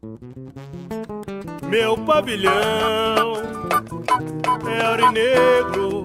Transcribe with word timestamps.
Meu 0.00 1.98
pavilhão 1.98 2.52
é 4.70 4.84
aurinegro. 4.84 6.04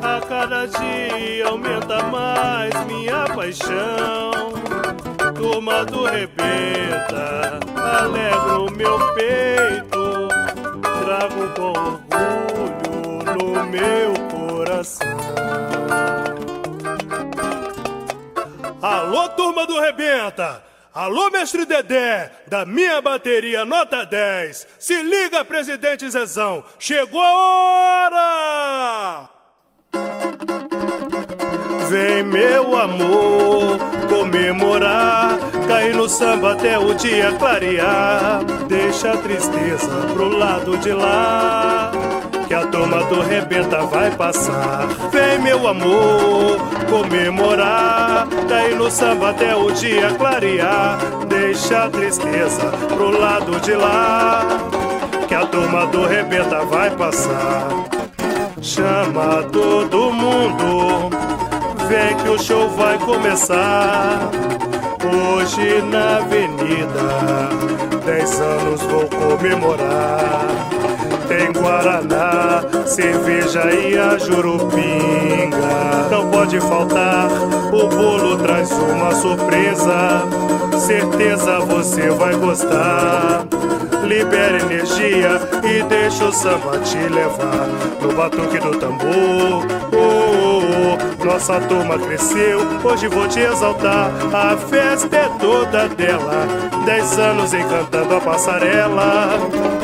A 0.00 0.20
cada 0.20 0.66
dia 0.66 1.48
aumenta 1.48 2.04
mais 2.04 2.72
minha 2.86 3.24
paixão. 3.34 4.52
Turma 5.34 5.84
do 5.84 6.04
rebenta, 6.04 7.58
alegra 7.76 8.60
o 8.60 8.70
meu 8.70 9.00
peito. 9.14 10.28
Trago 11.04 11.48
com 11.56 11.72
orgulho 11.72 13.34
no 13.36 13.66
meu 13.66 14.14
coração. 14.30 15.08
Alô, 18.80 19.28
turma 19.30 19.66
do 19.66 19.80
rebenta! 19.80 20.73
Alô, 20.94 21.28
mestre 21.28 21.66
Dedé, 21.66 22.30
da 22.46 22.64
minha 22.64 23.00
bateria 23.02 23.64
nota 23.64 24.06
10. 24.06 24.64
Se 24.78 25.02
liga, 25.02 25.44
presidente 25.44 26.08
Zezão, 26.08 26.62
chegou 26.78 27.20
a 27.20 27.32
hora! 27.32 29.28
Vem, 31.90 32.22
meu 32.22 32.76
amor, 32.76 33.76
comemorar. 34.08 35.36
Cair 35.66 35.96
no 35.96 36.08
samba 36.08 36.52
até 36.52 36.78
o 36.78 36.94
dia 36.94 37.32
clarear. 37.32 38.44
Deixa 38.68 39.14
a 39.14 39.16
tristeza 39.16 39.90
pro 40.14 40.28
lado 40.28 40.78
de 40.78 40.92
lá 40.92 42.03
que 42.46 42.54
a 42.54 42.66
turma 42.66 43.04
do 43.04 43.20
rebenta 43.20 43.82
vai 43.86 44.10
passar. 44.10 44.86
Vem, 45.10 45.38
meu 45.40 45.66
amor, 45.66 46.58
comemorar. 46.88 48.26
Daí 48.48 48.74
no 48.74 48.90
samba 48.90 49.30
até 49.30 49.54
o 49.56 49.70
dia 49.70 50.12
clarear. 50.12 50.98
Deixa 51.28 51.84
a 51.84 51.90
tristeza 51.90 52.70
pro 52.88 53.10
lado 53.18 53.58
de 53.60 53.72
lá, 53.74 54.46
que 55.26 55.34
a 55.34 55.46
turma 55.46 55.86
do 55.86 56.06
rebenta 56.06 56.64
vai 56.64 56.90
passar. 56.90 57.68
Chama 58.62 59.42
todo 59.52 60.12
mundo, 60.12 61.10
vem 61.88 62.16
que 62.16 62.28
o 62.28 62.38
show 62.38 62.68
vai 62.70 62.98
começar. 62.98 64.30
Hoje 65.04 65.82
na 65.82 66.16
avenida, 66.16 67.50
dez 68.06 68.40
anos 68.40 68.80
vou 68.82 69.06
comemorar. 69.08 70.83
Tem 71.44 71.52
Guaraná, 71.52 72.62
cerveja 72.86 73.70
e 73.70 73.98
a 73.98 74.16
jurupinga. 74.16 75.58
Não 76.10 76.30
pode 76.30 76.58
faltar, 76.58 77.28
o 77.70 77.86
bolo 77.86 78.38
traz 78.38 78.70
uma 78.72 79.14
surpresa. 79.14 80.22
Certeza 80.78 81.60
você 81.60 82.08
vai 82.08 82.34
gostar. 82.36 83.44
Libera 84.06 84.58
energia 84.58 85.38
e 85.64 85.82
deixa 85.82 86.24
o 86.24 86.32
samba 86.32 86.78
te 86.78 86.96
levar 86.96 87.68
no 88.00 88.14
batuque 88.14 88.58
do 88.58 88.78
tambor. 88.78 89.66
Oh, 89.92 89.98
oh, 89.98 91.20
oh. 91.20 91.24
Nossa 91.26 91.60
turma 91.60 91.98
cresceu, 91.98 92.60
hoje 92.82 93.06
vou 93.08 93.28
te 93.28 93.40
exaltar. 93.40 94.10
A 94.32 94.56
festa 94.56 95.14
é 95.14 95.28
toda 95.38 95.88
dela, 95.88 96.46
dez 96.86 97.18
anos 97.18 97.52
encantando 97.52 98.16
a 98.16 98.20
passarela 98.22 99.83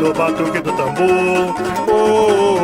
no 0.00 0.12
batuque 0.12 0.60
do 0.60 0.72
tambor. 0.72 1.54
Oh, 1.88 1.92
oh, 1.92 2.58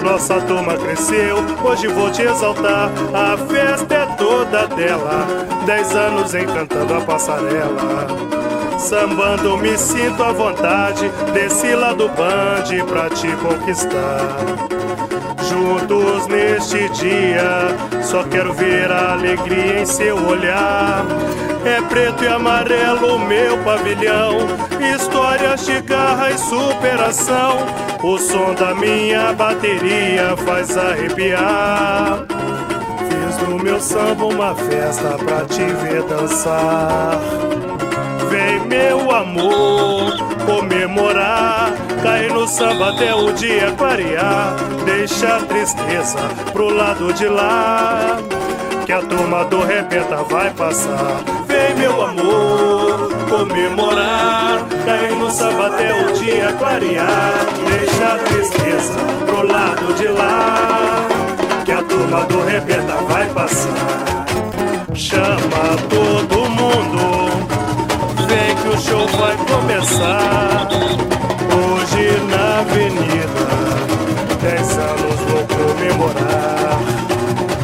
oh, 0.00 0.04
nossa 0.04 0.40
turma 0.40 0.74
cresceu, 0.76 1.36
hoje 1.62 1.86
vou 1.88 2.10
te 2.10 2.22
exaltar. 2.22 2.90
A 3.14 3.36
festa 3.46 3.94
é 3.94 4.06
toda 4.16 4.66
dela, 4.66 5.26
dez 5.64 5.94
anos 5.94 6.34
encantando 6.34 6.94
a 6.94 7.00
passarela. 7.00 8.06
Sambando 8.78 9.56
me 9.58 9.78
sinto 9.78 10.22
à 10.22 10.32
vontade, 10.32 11.08
desci 11.32 11.74
lá 11.74 11.92
do 11.92 12.08
band 12.08 12.84
pra 12.88 13.08
te 13.10 13.28
conquistar. 13.36 14.36
Juntos 15.48 16.26
neste 16.26 16.88
dia, 16.88 17.68
só 18.02 18.24
quero 18.24 18.52
ver 18.52 18.90
a 18.90 19.12
alegria 19.12 19.82
em 19.82 19.86
seu 19.86 20.16
olhar. 20.26 21.04
É 21.64 21.80
preto 21.82 22.24
e 22.24 22.28
amarelo 22.28 23.20
meu 23.20 23.56
pavilhão, 23.58 24.36
histórias 24.94 25.64
de 25.64 25.80
garra 25.82 26.30
e 26.30 26.38
superação. 26.38 27.58
O 28.02 28.18
som 28.18 28.52
da 28.54 28.74
minha 28.74 29.32
bateria 29.32 30.36
faz 30.38 30.76
arrepiar. 30.76 32.24
Fiz 33.08 33.36
do 33.36 33.62
meu 33.62 33.80
samba 33.80 34.24
uma 34.24 34.54
festa 34.56 35.16
pra 35.24 35.44
te 35.44 35.62
ver 35.62 36.02
dançar. 36.02 37.20
Vem 38.28 38.66
meu 38.66 39.10
amor 39.12 40.16
comemorar, 40.44 41.70
cair 42.02 42.32
no 42.32 42.48
samba 42.48 42.90
até 42.90 43.14
o 43.14 43.32
dia 43.32 43.70
clarear. 43.78 44.56
Deixa 44.84 45.36
a 45.36 45.40
tristeza 45.40 46.18
pro 46.52 46.74
lado 46.74 47.12
de 47.12 47.28
lá, 47.28 48.18
que 48.84 48.92
a 48.92 49.00
turma 49.00 49.44
do 49.44 49.60
rebenta 49.60 50.16
vai 50.24 50.50
passar. 50.50 51.41
Meu 51.78 52.04
amor 52.04 53.08
comemorar, 53.28 54.64
cair 54.84 55.16
no 55.16 55.30
samba 55.30 55.66
até 55.68 56.04
o 56.04 56.12
dia 56.12 56.52
clarear. 56.52 57.34
Deixa 57.66 58.14
a 58.14 58.18
tristeza 58.18 59.00
pro 59.26 59.46
lado 59.46 59.94
de 59.94 60.08
lá, 60.08 61.06
que 61.64 61.72
a 61.72 61.82
turma 61.82 62.24
do 62.26 62.44
rebenta 62.44 62.94
vai 63.08 63.26
passar. 63.30 64.26
Chama 64.94 65.76
todo 65.88 66.50
mundo 66.50 67.52
vem 68.32 68.56
que 68.56 68.68
o 68.68 68.80
show 68.80 69.06
vai 69.18 69.36
começar. 69.36 70.68
Hoje 71.52 72.04
na 72.30 72.60
avenida, 72.60 73.46
dez 74.40 74.78
anos 74.78 75.20
vou 75.28 75.44
comemorar. 75.56 76.78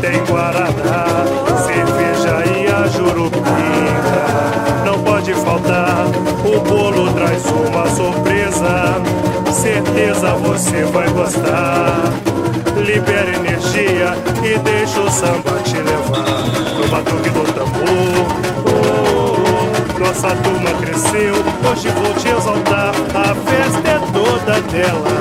Tem 0.01 0.19
Guaraná, 0.27 1.08
você 10.59 10.83
vai 10.87 11.09
gostar. 11.11 12.03
Libera 12.85 13.31
energia 13.37 14.13
e 14.43 14.59
deixa 14.59 15.01
o 15.01 15.11
samba 15.11 15.53
te 15.63 15.77
levar. 15.77 16.43
No 16.77 16.89
batuque 16.89 17.31
do 17.31 17.45
tambor. 17.53 18.27
Oh, 18.67 18.75
oh. 18.75 19.99
Nossa 20.01 20.29
turma 20.37 20.71
cresceu, 20.81 21.35
hoje 21.71 21.89
vou 21.91 22.13
te 22.15 22.29
exaltar. 22.29 22.93
A 23.15 23.35
festa 23.49 23.89
é 23.89 23.99
toda 24.13 24.61
dela, 24.73 25.15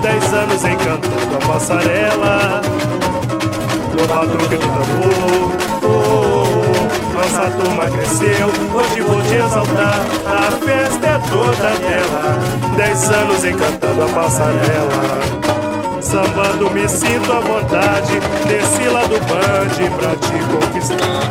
dez 0.00 0.32
anos 0.32 0.64
encantando 0.64 1.36
a 1.36 1.46
passarela. 1.46 2.62
No 3.98 4.06
batuque 4.06 4.56
do 4.56 4.66
tambor, 4.66 5.10
oh, 5.10 5.23
oh, 5.23 5.23
nossa 7.24 7.50
turma 7.52 7.86
cresceu, 7.86 8.48
hoje 8.74 9.00
vou 9.00 9.22
te 9.22 9.34
exaltar. 9.34 10.00
A 10.26 10.50
festa 10.64 11.06
é 11.06 11.18
toda 11.30 11.70
dela, 11.78 12.38
dez 12.76 13.10
anos 13.10 13.44
encantando 13.44 14.02
a 14.02 14.08
passarela. 14.08 16.02
Sambando 16.02 16.70
me 16.70 16.86
sinto 16.86 17.32
à 17.32 17.40
vontade, 17.40 18.20
desci 18.46 18.88
lá 18.88 19.02
do 19.04 19.18
band 19.20 19.74
pra 19.96 20.14
te 20.16 20.38
conquistar. 20.52 21.24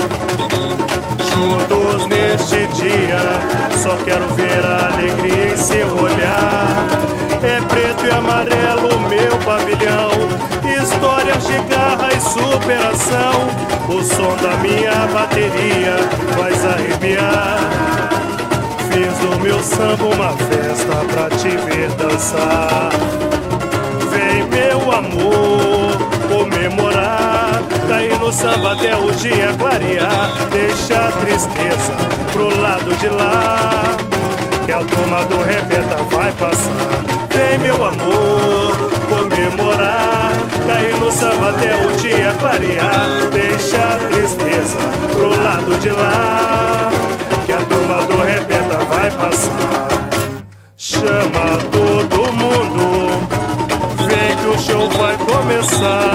Juntos 1.32 2.08
neste 2.08 2.68
dia, 2.74 3.20
só 3.78 3.96
quero 4.04 4.28
ver 4.34 4.66
a 4.66 4.94
alegria 4.94 5.54
em 5.54 5.58
seu 5.58 5.88
olhar. 5.96 6.88
É 7.44 7.62
preto 7.68 8.06
e 8.06 8.10
amarelo 8.10 9.00
meu 9.10 9.38
pavilhão, 9.46 10.12
histórias 11.04 11.46
de 11.46 11.58
garra 11.70 12.10
e 12.14 12.22
superação. 12.22 13.50
O 13.90 14.02
som 14.02 14.38
da 14.38 14.56
minha 14.58 15.06
bateria 15.08 15.98
faz 16.38 16.66
arrepiar. 16.66 17.60
Fiz 18.90 19.18
do 19.18 19.38
meu 19.42 19.62
samba 19.62 20.06
uma 20.06 20.32
festa 20.38 20.96
pra 21.12 21.30
te 21.38 21.50
ver 21.50 21.90
dançar. 21.98 22.90
Vem 24.12 24.48
meu 24.48 24.92
amor 24.92 25.98
comemorar 26.30 27.62
Cair 27.90 28.18
no 28.20 28.32
samba 28.32 28.74
até 28.74 28.96
o 28.96 29.12
dia 29.12 29.54
clarear 29.58 30.32
Deixa 30.52 31.08
a 31.08 31.12
tristeza 31.12 31.94
pro 32.32 32.62
lado 32.62 32.96
de 32.96 33.10
lá 33.10 33.98
Que 34.66 34.72
a 34.72 34.80
turma 34.80 35.26
do 35.26 35.44
rebenta 35.44 35.98
vai 36.12 36.32
passar 36.34 37.04
Vem 37.30 37.58
meu 37.60 37.84
amor 37.84 38.92
comemorar 39.10 40.53
Samba 41.24 41.52
até 41.52 41.74
o 41.74 41.92
dia 42.02 42.36
clarear. 42.38 43.30
Deixa 43.32 43.78
a 43.78 43.96
tristeza 44.10 44.78
pro 45.14 45.30
lado 45.30 45.80
de 45.80 45.90
lá 45.90 46.92
Que 47.46 47.54
a 47.54 47.62
turma 47.62 48.04
do 48.08 48.22
rebenta 48.24 48.78
vai 48.84 49.10
passar. 49.10 49.88
Chama 50.76 51.58
todo 51.72 52.34
mundo 52.34 53.28
Vem 54.06 54.36
que 54.36 54.48
o 54.48 54.60
show 54.60 54.90
vai 54.90 55.16
começar 55.16 56.13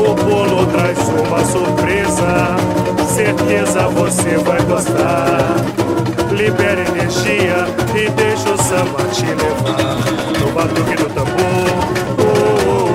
o 0.00 0.14
bolo 0.14 0.66
traz 0.66 0.98
uma 1.08 1.44
surpresa. 1.44 2.56
Certeza 3.14 3.88
você 3.88 4.38
vai 4.38 4.60
gostar. 4.62 5.56
Libera 6.32 6.80
energia 6.80 7.66
e 7.94 8.08
deixa 8.10 8.50
o 8.50 8.62
samba 8.62 9.02
te 9.12 9.26
levar. 9.26 10.40
No 10.40 10.52
batuque 10.52 10.96
do 10.96 11.08
tambor, 11.10 11.70
oh, 12.18 12.32
oh, 12.66 12.94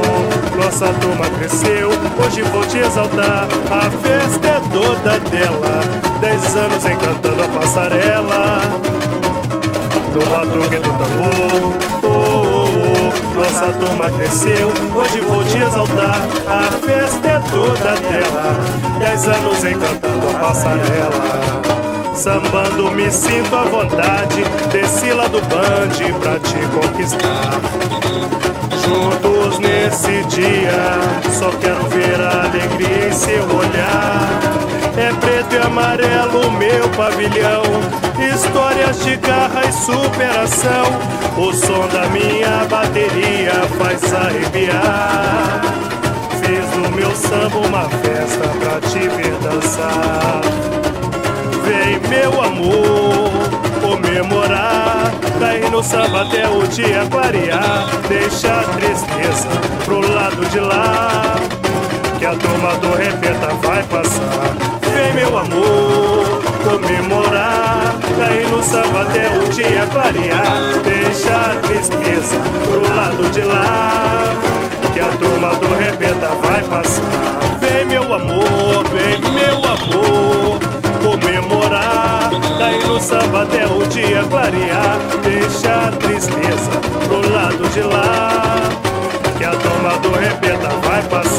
oh. 0.54 0.64
nossa 0.64 0.88
turma 0.94 1.30
cresceu. 1.38 1.90
Hoje 2.26 2.42
vou 2.44 2.66
te 2.66 2.80
exaltar. 2.80 3.48
A 3.70 3.90
festa 4.02 4.48
é 4.48 4.62
toda 4.72 5.20
dela. 5.30 5.82
Dez 6.22 6.56
anos 6.56 6.86
encantando 6.86 7.44
a 7.44 7.48
passarela 7.60 8.62
do 10.14 10.26
batuque 10.30 10.78
do 10.78 10.90
tambor. 10.98 11.85
Nossa 13.36 13.68
turma 13.74 14.10
cresceu, 14.12 14.70
hoje 14.96 15.20
vou 15.20 15.44
te 15.44 15.58
exaltar. 15.58 16.22
A 16.48 16.72
festa 16.86 17.28
é 17.28 17.40
toda 17.52 17.96
dela, 18.00 18.56
dez 18.98 19.28
anos 19.28 19.64
encantando 19.64 20.30
a 20.30 20.40
passarela. 20.40 22.16
Sambando 22.16 22.92
me 22.92 23.12
sinto 23.12 23.54
à 23.54 23.64
vontade, 23.64 24.42
desci 24.72 25.12
lá 25.12 25.28
do 25.28 25.42
bande 25.42 26.14
pra 26.22 26.40
te 26.40 26.60
conquistar. 26.68 27.60
Juntos 28.86 29.60
nesse 29.60 30.24
dia, 30.30 31.32
só 31.38 31.50
quero 31.60 31.84
ver 31.90 32.22
a 32.22 32.46
alegria 32.46 33.10
em 33.10 33.12
seu 33.12 33.44
olhar. 33.44 34.40
É 34.98 35.14
preto 35.20 35.56
e 35.56 35.58
amarelo 35.58 36.52
meu 36.54 36.88
pavilhão, 36.96 37.64
histórias 38.26 39.04
de 39.04 39.16
garra 39.18 39.62
e 39.68 39.72
superação. 39.72 40.86
O 41.38 41.54
som 41.54 41.88
da 41.88 42.08
minha 42.08 42.66
bateria 42.70 43.52
faz 43.78 44.14
arrepiar. 44.14 45.62
Fiz 46.42 46.70
do 46.72 46.92
meu 46.96 47.16
samba 47.16 47.58
uma 47.58 47.90
festa 47.90 48.48
pra 48.60 48.80
te 48.90 49.00
ver 49.00 49.36
dançar. 49.42 50.42
Vem, 51.66 52.00
meu 52.10 52.42
amor, 52.42 53.32
comemorar. 53.82 55.12
Daí 55.40 55.70
no 55.70 55.84
samba 55.84 56.22
até 56.22 56.48
o 56.48 56.68
dia 56.68 57.06
clarear. 57.10 57.88
Deixa 58.08 58.48
a 58.48 58.64
tristeza 58.64 59.50
pro 59.84 60.00
lado 60.00 60.46
de 60.50 60.60
lá. 60.60 61.36
Que 62.18 62.26
a 62.26 62.36
turma 62.36 62.76
do 62.76 62.96
repeta 62.96 63.48
vai 63.62 63.84
passar. 63.84 64.56
Vem, 64.94 65.14
meu 65.14 65.38
amor, 65.38 66.42
comemorar. 66.64 67.15
Daí 68.26 68.44
no 68.48 68.64
samba 68.64 69.04
até 69.04 69.28
o 69.38 69.48
dia 69.50 69.86
clarear. 69.92 70.82
Deixa 70.84 71.36
a 71.36 71.56
tristeza 71.62 72.38
pro 72.64 72.82
lado 72.96 73.30
de 73.32 73.42
lá. 73.42 74.34
Que 74.92 75.00
a 75.00 75.10
turma 75.10 75.50
do 75.56 75.76
repeta 75.76 76.30
vai 76.42 76.64
passar. 76.64 77.04
Vem, 77.60 77.86
meu 77.86 78.12
amor, 78.12 78.84
vem, 78.90 79.20
meu 79.32 79.58
amor 79.58 80.60
comemorar. 81.04 82.32
Daí 82.58 82.84
no 82.88 83.00
samba 83.00 83.44
até 83.44 83.68
o 83.68 83.86
dia 83.90 84.24
clarear. 84.24 84.98
Deixa 85.24 85.88
a 85.88 85.92
tristeza 85.92 86.72
pro 87.08 87.32
lado 87.32 87.70
de 87.70 87.82
lá. 87.82 88.70
Que 89.38 89.44
a 89.44 89.52
toma 89.52 89.98
do 90.00 90.12
repeta 90.18 90.70
vai 90.88 91.04
passar. 91.04 91.35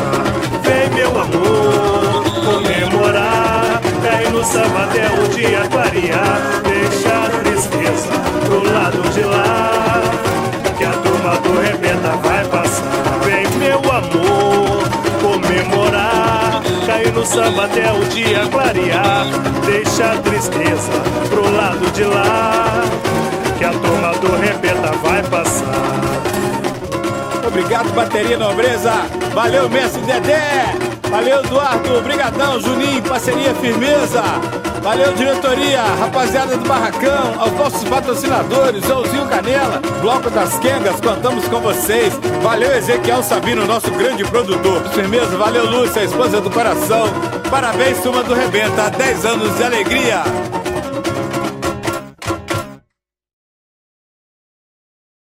Samba 17.36 17.66
até 17.66 17.92
o 17.92 18.02
dia 18.06 18.46
clarear. 18.50 19.26
Deixa 19.66 20.12
a 20.12 20.16
tristeza 20.22 20.90
pro 21.28 21.54
lado 21.54 21.90
de 21.92 22.04
lá. 22.04 22.82
Que 23.58 23.64
a 23.64 23.72
turma 23.72 24.12
do 24.12 24.36
repeta 24.40 24.92
vai 25.02 25.22
passar. 25.24 26.00
Obrigado, 27.46 27.92
bateria 27.94 28.38
nobreza. 28.38 28.90
Valeu, 29.34 29.68
mestre 29.68 30.00
Dedé. 30.02 30.74
Valeu, 31.10 31.40
Eduardo. 31.44 31.98
Obrigadão, 31.98 32.58
Juninho. 32.58 33.02
Parceria 33.02 33.54
firmeza. 33.56 34.22
Valeu, 34.86 35.12
diretoria, 35.14 35.82
rapaziada 35.82 36.56
do 36.56 36.64
Barracão, 36.64 37.40
aos 37.40 37.50
nossos 37.54 37.82
patrocinadores, 37.88 38.84
Joãozinho 38.84 39.26
Canela, 39.26 39.80
Bloco 40.00 40.30
das 40.30 40.60
Quengas, 40.60 41.00
contamos 41.00 41.48
com 41.48 41.60
vocês. 41.60 42.14
Valeu, 42.40 42.70
Ezequiel 42.70 43.20
Sabino, 43.20 43.66
nosso 43.66 43.90
grande 43.90 44.22
produtor. 44.22 44.88
Firmeza, 44.90 45.36
valeu, 45.36 45.68
Lúcia, 45.68 46.04
esposa 46.04 46.40
do 46.40 46.52
coração. 46.52 47.08
Parabéns, 47.50 47.98
turma 47.98 48.22
do 48.22 48.32
Rebenta, 48.32 48.88
10 48.90 49.24
anos 49.24 49.56
de 49.56 49.64
alegria. 49.64 50.22